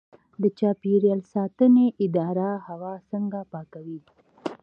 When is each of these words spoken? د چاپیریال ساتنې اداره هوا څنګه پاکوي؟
د 0.41 0.43
چاپیریال 0.59 1.21
ساتنې 1.33 1.87
اداره 2.05 2.49
هوا 2.67 2.93
څنګه 3.09 3.39
پاکوي؟ 3.51 3.99